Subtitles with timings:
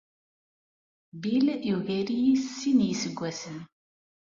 [1.21, 3.59] Bill yugar-iyi s sin n yiseggasen.